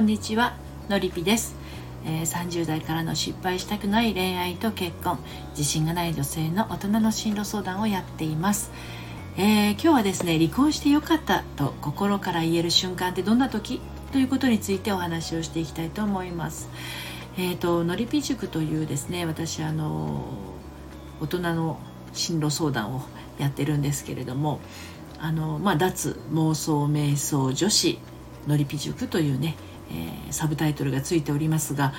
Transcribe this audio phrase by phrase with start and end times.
[0.00, 0.54] んにちは
[0.88, 1.54] のりぴです、
[2.06, 5.18] えー、30代からの失敗したくない恋愛と結婚。
[5.50, 8.70] 自信がない女性の大人の進路相談をやっています、
[9.36, 13.82] えー、今日はですね離婚してよかったと心から言える瞬間ってどんな時？
[14.10, 16.70] ということについてお話をしていきたいと思います。
[17.36, 20.24] えっ、ー、とのりぴ塾というですね私あの
[21.20, 21.78] 大人の
[22.14, 23.02] 進路相談を
[23.38, 24.60] やってるんですけれども
[25.18, 27.98] あの、まあ、脱妄想瞑想女子
[28.46, 29.54] のりぴ塾というね、
[29.90, 31.92] えー、サブタイトルがついておりますが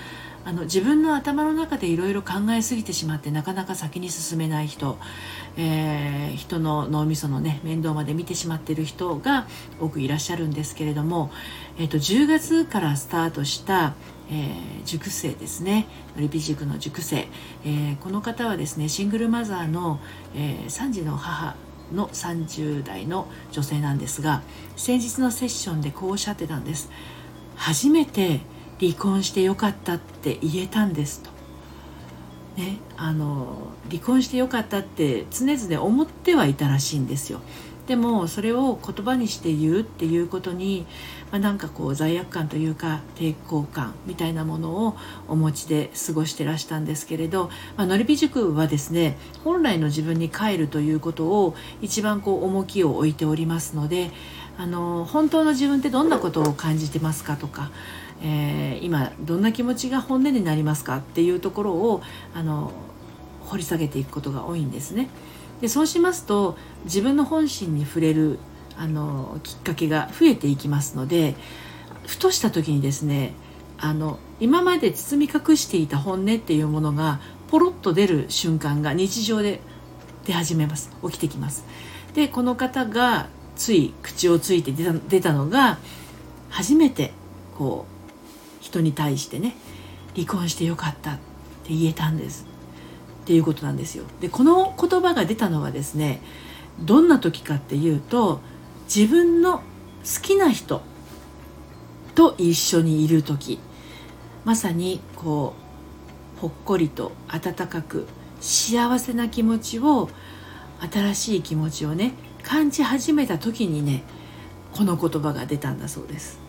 [0.43, 4.97] あの自分の頭の中でいろいろ考えすぎてしまってなかなか先に進めない人、
[5.55, 9.45] えー、人の脳みそのね面倒まで見てしまっている人が
[9.79, 11.31] 多くいらっしゃるんですけれども、
[11.77, 13.93] えーと、10月からスタートした、
[14.31, 15.87] えー、塾生ですね。
[16.15, 17.27] のりぴ塾の塾生、
[17.63, 19.99] えー、この方はですねシングルマザーの、
[20.35, 21.55] えー、3児の母
[21.93, 24.41] の30代の女性なんですが
[24.75, 26.89] 先日のセッションでこうおっしゃってたんです。
[27.61, 28.39] 初めて
[28.79, 31.29] 離婚してよかったって言えたんですと、
[32.57, 37.39] ね、あの離婚してよかったって常々思ってはいたらしいんですよ。
[37.85, 40.85] でもそれを言葉にして言うっていうことに、
[41.31, 54.09] まあ、なんかこう罪悪感というか抵抗感みたいなものをお持ちで過ごしてらしたんですけれど、まあのりび塾はですね本来の自分に帰るということを一番こう重きを置いておりますので
[54.57, 57.71] あの本当の自分ってどんなことを感じてますかとか、
[58.21, 62.01] えー、今どんな気持ちが本音になりますかっていうところを
[62.33, 62.71] あの
[63.45, 65.09] 掘り下げていくことが多いんですね。
[65.61, 68.39] でそうしますと自分の本心に触れる
[68.77, 71.35] あのきっかけが増えていきますので
[72.07, 73.33] ふとした時にですね
[73.77, 79.59] あの今まで包み隠していた本音っていうものがポロッと出る瞬間が日常で
[80.25, 81.65] 出始めます起きてきます
[82.13, 85.77] でこの方がつい口をついて出た出たのが
[86.49, 87.11] 初めて
[87.57, 89.55] こう人に対してね
[90.15, 91.15] 離婚してよかったっ
[91.63, 92.45] て言えたんです
[93.23, 94.05] っていうことなんですよ。
[94.19, 96.21] でこの言葉が出たのはですね
[96.79, 98.41] どんな時かっていうと
[98.93, 99.63] 自分の好
[100.21, 100.81] きな人
[102.15, 103.59] と一緒にいる時
[104.43, 105.53] まさにこ
[106.37, 108.07] うほっこりと温かく
[108.41, 110.09] 幸せな気持ちを
[110.91, 114.03] 新しい気持ちをね感じ始めた時にね
[114.73, 116.39] この言葉が出たんだそうです。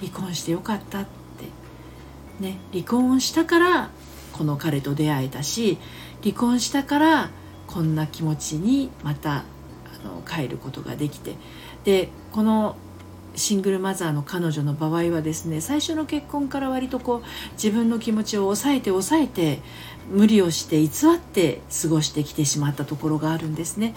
[0.00, 1.10] 離婚してよかったって。
[2.40, 3.90] ね離婚したから
[4.32, 5.78] この彼と出会えたし
[6.22, 7.30] 離婚したから
[7.66, 9.44] こんな気持ちにまたあ
[10.04, 11.34] の帰ることができて。
[11.84, 12.76] でこの
[13.34, 17.22] シングルマザーの彼女の場合はですね最初の結婚から割とこう
[17.54, 19.60] 自分の気持ちを抑えて抑えて
[20.10, 23.94] 無理をして偽って過ごしてきてしまったところがあるんですね。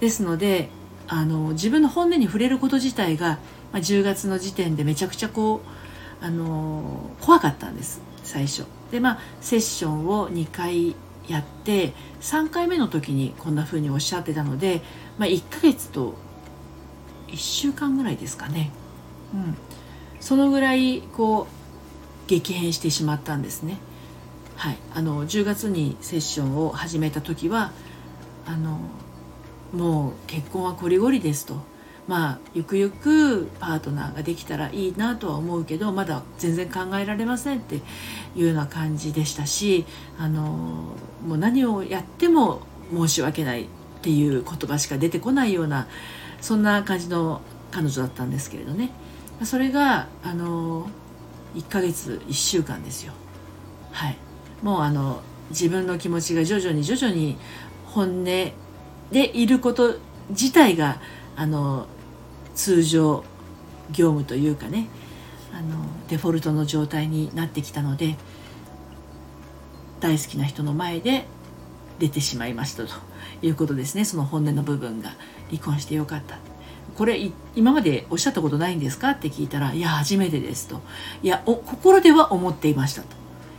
[0.00, 0.68] ですので
[1.08, 3.38] あの自分の本音に触れること自体が、
[3.72, 5.62] まあ、10月の時点でめちゃくちゃこ
[6.22, 8.64] うあの怖かったんです最初。
[8.90, 10.94] でまあセッションを2回
[11.28, 14.80] やって3回目の時にこんな風におっしゃってたので、
[15.18, 16.14] まあ、1ヶ月と
[17.28, 18.70] 1週間ぐらいですかね、
[19.34, 19.56] うん、
[20.20, 21.46] そのぐらいこ
[22.26, 23.78] う激変してしまったんですね。
[24.56, 27.72] はい、あの10月にセッションを始めた時は
[28.44, 28.80] あの
[29.72, 31.56] もう結婚はこりごりですと。
[32.08, 37.80] まあゆくゆくパートナーができたらいいなとは思うけどまだ全然考えられませんってい
[38.36, 39.84] うような感じでしたし
[40.18, 40.42] あの
[41.26, 43.66] もう何をやっても申し訳ないっ
[44.00, 45.86] ていう言葉しか出てこないような
[46.40, 47.40] そんな感じの
[47.70, 48.90] 彼女だったんですけれどね。
[49.44, 50.88] それがあの
[51.54, 53.12] 1ヶ月1週間ですよ。
[53.92, 54.16] はい。
[54.62, 57.36] もうあの自分の気持ちが徐々に徐々に
[57.86, 58.52] 本音で
[59.12, 59.96] いること
[60.30, 61.00] 自体が
[61.36, 61.86] あの
[62.54, 63.24] 通常
[63.90, 64.88] 業務というかね
[65.52, 68.16] あのデフォルトの状態になってきたので
[70.00, 71.24] 大好きな人の前で
[71.98, 72.90] 出てしまいましたと
[73.42, 74.04] いうことですね。
[74.04, 75.10] その本音の部分が
[75.50, 76.38] 離婚してよかった。
[76.96, 79.10] これ今までおっしゃったことないんですか？
[79.10, 80.80] って聞いたらいや初めてですと。
[81.22, 83.08] いやお心では思っていましたと。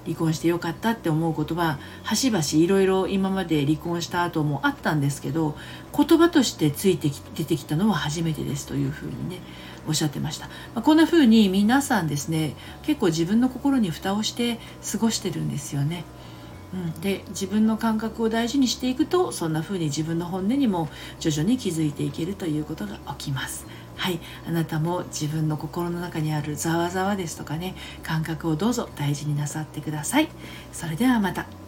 [0.05, 5.55] 離婚してよかったって思うことは端々いろいろ今まで離婚した後もあったんですけど
[5.95, 9.39] 言葉としてついてき出てきたのは初めてですというふうにね
[9.87, 14.59] おっしゃってました、まあ、こんなふうに皆さんですね結構自分の心に蓋をして
[14.91, 16.05] 過ごしてるんですよね。
[16.73, 20.87] うん、で自分の感覚を大事にしていくとそんな風に自分の本音にも
[21.19, 23.65] 徐々に気づいていけるということが起きます。
[23.95, 24.19] はい。
[24.47, 30.29] あなたも自分の心の中にあるざわざわですとかね感覚をどうぞ大事になさってください。
[30.71, 31.58] それではまた。